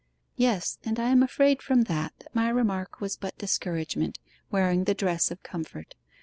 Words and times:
'Yes; 0.35 0.79
and 0.83 0.99
I 0.99 1.09
am 1.09 1.21
afraid 1.21 1.61
from 1.61 1.83
that, 1.83 2.13
that 2.21 2.33
my 2.33 2.49
remark 2.49 2.99
was 3.01 3.15
but 3.15 3.37
discouragement, 3.37 4.17
wearing 4.49 4.85
the 4.85 4.95
dress 4.95 5.29
of 5.29 5.43
comfort. 5.43 5.93